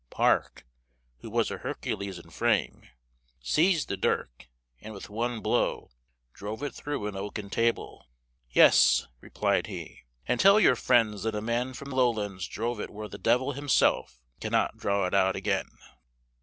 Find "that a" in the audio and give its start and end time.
11.21-11.39